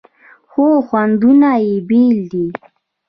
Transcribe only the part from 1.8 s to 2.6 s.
بیل دي.